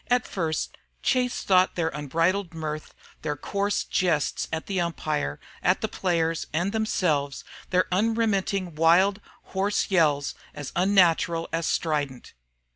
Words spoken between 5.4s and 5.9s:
at the